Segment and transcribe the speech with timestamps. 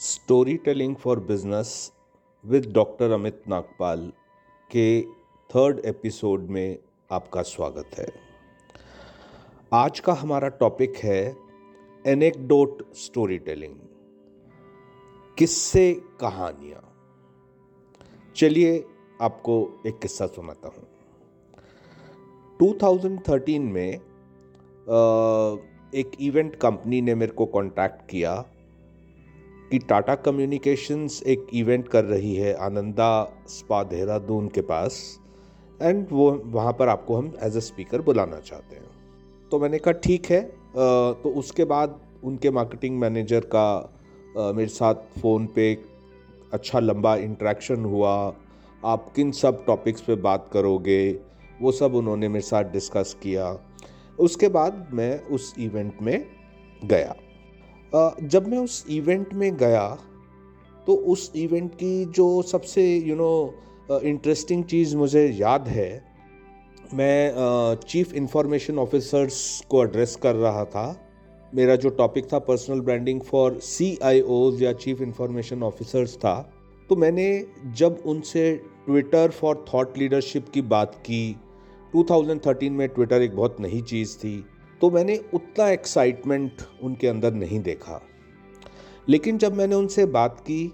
[0.56, 1.70] Storytelling for business
[2.44, 4.12] with doctor Amit Nagpal
[4.70, 5.02] के
[5.50, 6.78] third episode में
[7.10, 8.06] आपका स्वागत है।
[9.72, 11.36] आज का हमारा टॉपिक है
[12.04, 13.74] एनेक्डोट स्टोरी टेलिंग
[15.38, 16.80] किस्से कहानियाँ।
[18.36, 18.84] चलिए
[19.20, 19.56] आपको
[19.86, 20.86] एक किस्सा सुनाता हूँ।
[22.60, 23.90] 2013 में
[25.94, 28.34] एक इवेंट कंपनी ने मेरे को कांटेक्ट किया।
[29.70, 33.10] कि टाटा कम्युनिकेशंस एक इवेंट कर रही है आनंदा
[33.48, 34.96] स्पा देहरादून के पास
[35.82, 39.92] एंड वो, वहाँ पर आपको हम एज अ स्पीकर बुलाना चाहते हैं। तो मैंने कहा,
[39.94, 40.40] ठीक है।
[40.74, 45.72] तो उसके बाद उनके मार्केटिंग मैनेजर का मेरे साथ फ़ोन पे
[46.52, 48.12] अच्छा लंबा इंट्रैक्शन हुआ।
[48.82, 51.10] आप किन सब टॉपिक्स पे बात करोगे?
[51.60, 53.56] वो सब उन्होंने मेरे साथ डिस्कस किया।
[54.18, 56.24] उसके बाद मैं उस इवेंट में
[56.82, 57.14] गया।
[57.92, 59.88] जब मैं उस इवेंट में गया
[60.86, 66.04] तो उस इवेंट की जो सबसे यू नो इंटरेस्टिंग चीज़ मुझे याद है,
[66.94, 69.38] मैं चीफ इंफॉर्मेशन ऑफिसर्स
[69.70, 70.86] को एड्रेस कर रहा था।
[71.52, 76.40] मेरा जो टॉपिक था personal branding for C I Os या चीफ इंफॉर्मेशन ऑफिसर्स था।
[76.90, 78.52] तो मैंने जब उनसे
[78.86, 81.36] ट्विटर फॉर थॉट लीडरशिप की बात की
[81.94, 84.44] 2013 में ट्विटर एक बहुत नई चीज़ थी।
[84.80, 88.00] तो मैंने उतना एक्साइटमेंट उनके अंदर नहीं देखा।
[89.08, 90.72] लेकिन जब मैंने उनसे बात की आ,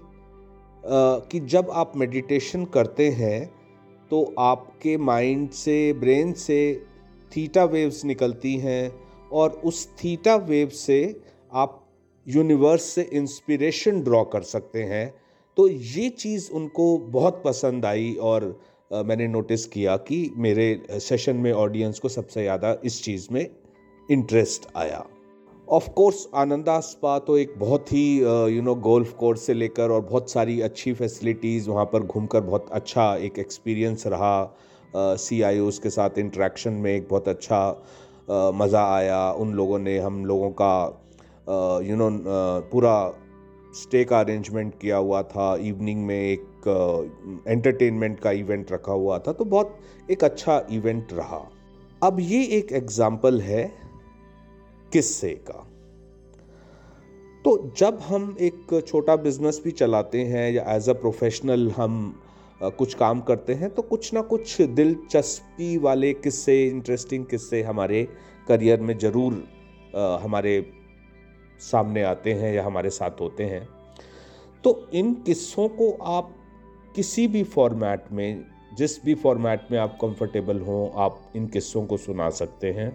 [1.21, 3.45] कि जब आप मेडिटेशन करते हैं
[4.11, 6.59] तो आपके माइंड से ब्रेन से
[7.31, 8.91] थीटा वेव्स निकलती हैं
[9.31, 10.99] और उस थीटा वेव से
[11.51, 11.83] आप
[12.27, 15.13] यूनिवर्स से इंस्पिरेशन ड्रॉ कर सकते हैं।
[15.57, 18.43] तो ये चीज़ उनको बहुत पसंद आई और
[18.91, 23.45] मैंने नोटिस किया कि मेरे सेशन में ऑडियंस को सबसे ज़्यादा इस चीज़ में
[24.09, 25.03] इंटरेस्ट आया।
[25.67, 28.05] ऑफ़ कोर्स आनंदा स्पा तो एक बहुत ही
[28.55, 32.69] यू नो गोल्फ कोर्स से लेकर और बहुत सारी अच्छी फैसिलिटीज़ वहाँ पर घूमकर बहुत
[32.71, 34.55] अच्छा एक एक्सपीरियंस रहा।
[34.93, 39.79] सी आई ओज़ के साथ इंटरेक्शन में एक बहुत अच्छा uh, मज़ा आया। उन लोगों
[39.79, 40.73] ने हम लोगों का
[41.83, 43.13] you uh, know you know, uh, पूरा
[43.75, 49.33] स्टे का अरेंजमेंट किया हुआ था। इवनिंग में एक एंटरटेनमेंट का इवेंट रखा हुआ था।
[49.33, 49.77] तो बहुत
[50.11, 51.41] एक अच्छा इवेंट रहा।
[52.03, 53.65] अब ये एक एग्ज़ाम्पल है
[54.97, 55.63] किस्से का।
[57.45, 61.99] तो जब हम एक छोटा बिज़नेस भी चलाते हैं या एज अ प्रोफेशनल हम
[62.61, 68.03] कुछ काम करते हैं तो कुछ ना कुछ दिलचस्पी वाले किस्से इंटरेस्टिंग किस्से हमारे
[68.47, 69.33] करियर में ज़रूर
[70.23, 70.53] हमारे
[71.61, 73.67] सामने आते हैं या हमारे साथ होते हैं।
[74.63, 76.33] तो इन किस्सों को आप
[76.95, 78.45] किसी भी फॉर्मेट में,
[78.77, 82.89] जिस भी फॉर्मेट में आप कंफर्टेबल हों, आप इन किस्सों को सुना सकते हैं।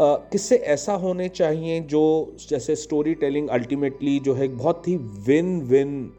[0.00, 6.12] किससे ऐसा होने चाहिए जो, जैसे स्टोरी टेलिंग अल्टीमेटली जो है बहुत ही विन विन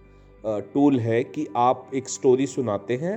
[0.45, 3.15] टूल है कि आप एक स्टोरी सुनाते हैं।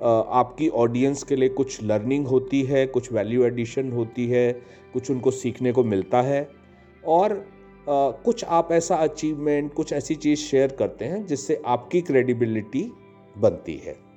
[0.00, 4.52] आपकी ऑडियंस के लिए कुछ लर्निंग होती है, कुछ वैल्यू एडिशन होती है,
[4.92, 6.48] कुछ उनको सीखने को मिलता है।
[7.06, 7.44] और
[7.86, 12.90] कुछ आप ऐसा अचीवमेंट कुछ ऐसी चीज़ शेयर करते हैं जिससे आपकी क्रेडिबिलिटी
[13.38, 14.07] बनती है।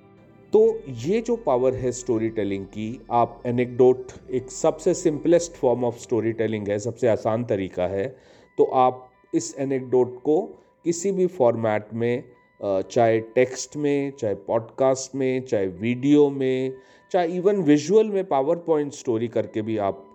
[0.53, 5.99] तो ये जो पावर है स्टोरी टेलिंग की, आप एनेक्डोट एक सबसे simplest form of
[5.99, 8.07] storytelling है, सबसे आसान तरीका है
[8.57, 10.41] तो आप इस एनेक्डोट को
[10.85, 12.23] किसी भी फॉर्मेट में
[12.61, 16.73] चाहे टेक्स्ट में, चाहे पॉडकास्ट में, चाहे वीडियो में,
[17.11, 20.05] चाहे इवन विजुअल में पावर पॉइंट स्टोरी करके भी आप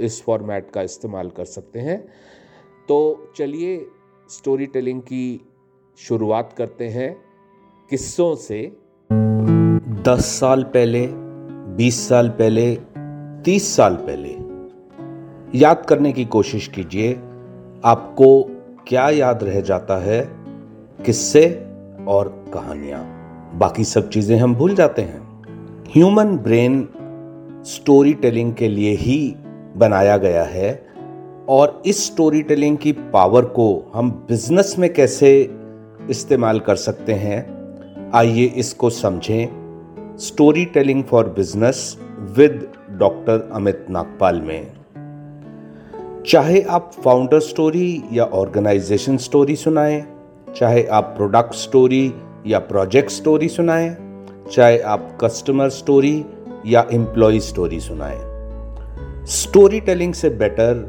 [0.00, 1.98] इस फॉर्मेट का इस्तेमाल कर सकते हैं।
[2.88, 3.86] तो चलिए
[4.28, 5.40] स्टोरी टेलिंग की
[5.98, 7.12] शुरुआत करते हैं
[7.90, 8.60] किस्सों से।
[10.10, 11.06] दस साल पहले,
[11.76, 12.78] बीस साल पहले,
[13.44, 14.28] तीस साल पहले।
[15.58, 17.12] याद करने की कोशिश कीजिए,
[17.84, 18.42] आपको
[18.86, 20.28] क्या याद रह जाता है,
[21.06, 21.66] किस्से
[22.08, 23.04] और कहानियाँ।
[23.54, 25.44] बाकी सब चीज़ें हम भूल जाते हैं।
[25.90, 26.88] ह्यूमन ब्रेन
[27.64, 29.36] स्टोरी टेलिंग के लिए ही
[29.76, 30.86] बनाया गया है
[31.48, 35.50] और इस स्टोरी टेलिंग की पावर को हम बिज़नेस में कैसे
[36.10, 37.40] इस्तेमाल कर सकते हैं,
[38.14, 39.59] आइए इसको समझें।
[40.64, 41.96] Storytelling for business
[42.36, 44.66] with doctor Amit Nagpal में।
[46.26, 50.02] चाहे आप फाउंडर स्टोरी या ऑर्गेनाइजेशन स्टोरी सुनाएँ,
[50.56, 52.12] चाहे आप प्रोडक्ट स्टोरी
[52.46, 53.96] या प्रोजेक्ट स्टोरी सुनाएँ,
[54.52, 56.24] चाहे आप कस्टमर स्टोरी
[56.66, 58.20] या एम्प्लॉय स्टोरी सुनाएँ।
[59.26, 60.82] स्टोरी टेलिंग से बेटर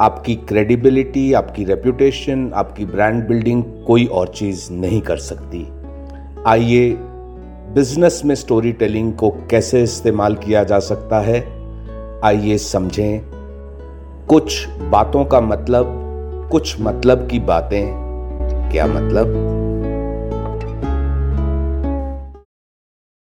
[0.00, 5.66] आपकी क्रेडिबिलिटी आपकी रेपुटेशन आपकी ब्रांड बिल्डिंग कोई और चीज़ नहीं कर सकती।
[6.46, 6.98] आइए
[7.74, 11.40] बिज़नेस में स्टोरी टेलिंग को कैसे इस्तेमाल किया जा सकता है?
[12.24, 13.20] आइए समझें।
[14.28, 15.86] कुछ बातों का मतलब
[16.52, 17.86] कुछ मतलब की बातें।
[18.72, 19.59] क्या मतलब?